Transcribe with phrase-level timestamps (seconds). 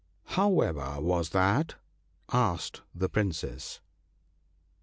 [0.35, 1.75] OWEVER was that?"
[2.33, 3.81] asked the Princes.